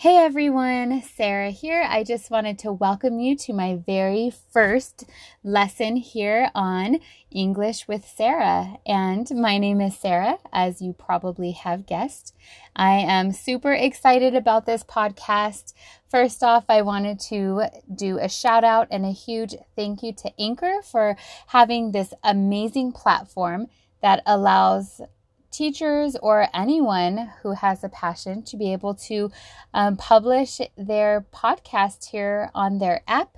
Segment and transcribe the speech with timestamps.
[0.00, 1.86] Hey everyone, Sara here.
[1.86, 5.04] I just wanted to welcome you to my very first
[5.44, 7.00] lesson here on
[7.30, 8.78] English with Sara.
[8.86, 12.34] And my name is Sara, as you probably have guessed.
[12.74, 15.74] I am super excited about this podcast.
[16.08, 17.64] First off, I wanted to
[17.94, 21.14] do a shout out and a huge thank you to Anchor for
[21.48, 23.66] having this amazing platform
[24.00, 25.02] that allows
[25.50, 29.30] teachers or anyone who has a passion to be able to
[29.74, 33.36] um, publish their podcast here on their app.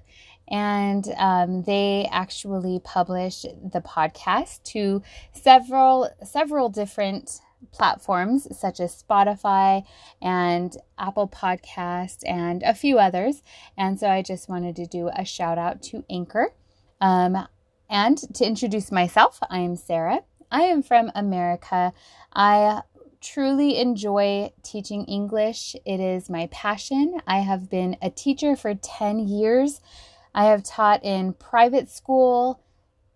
[0.48, 9.84] And um, they actually publish the podcast to several several different platforms such as Spotify
[10.20, 13.42] and Apple Podcast and a few others.
[13.79, 16.53] And so I just wanted to do a shout out to Anchor.
[17.01, 17.47] Um,
[17.89, 20.20] and to introduce myself, I am Sara.
[20.52, 21.95] I am from America.
[22.34, 22.83] I
[23.23, 25.75] truly enjoy teaching English.
[25.87, 27.20] It is my passion.
[27.27, 29.80] I have been a teacher for 10 years.
[30.34, 32.61] I have taught in private school,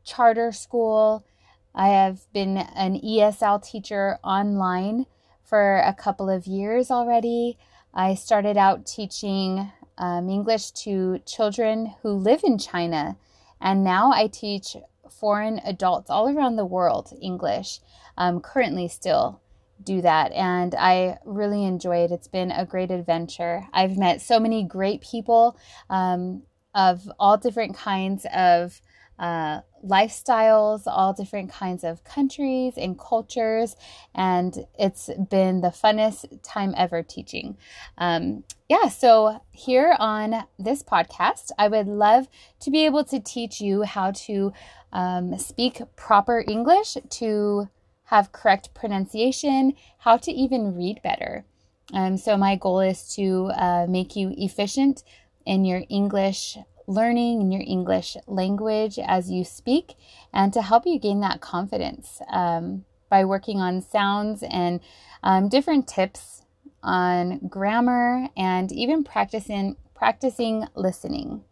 [0.03, 1.27] charter school.
[1.75, 5.05] I have been an ESL teacher online
[5.45, 7.59] for a couple of years already.
[7.93, 13.19] I started out teaching um, English to children who live in China,
[13.61, 14.77] and now I teach
[15.13, 17.81] foreign adults all around the world English.
[18.17, 19.41] Um, currently, still
[19.83, 22.11] do that, and I really enjoy it.
[22.11, 23.67] It's been a great adventure.
[23.73, 25.59] I've met so many great people
[25.91, 26.43] um,
[26.75, 28.81] of all different kinds of
[29.19, 33.77] uh, lifestyles, all different kinds of countries and cultures,
[34.15, 37.57] and it's been the funnest time ever teaching.
[37.99, 42.29] Um, yeah, so here on this podcast, I would love
[42.61, 44.53] to be able to teach you how to
[44.93, 47.69] um, speak proper English, to
[48.05, 51.45] have correct pronunciation, how to even read better.
[51.93, 55.05] Um, so, my goal is to uh, make you efficient
[55.45, 59.95] in your English learning your English language as you speak
[60.33, 64.81] and to help you gain that confidence um, by working on sounds and
[65.23, 66.43] um, different tips
[66.83, 71.43] on grammar and even practicing practicing listening.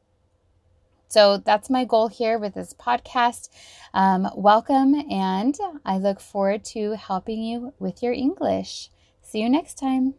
[1.08, 3.48] So that's my goal here with this podcast.
[3.94, 8.90] Um, welcome, and I look forward to helping you with your English.
[9.22, 10.14] See you next time.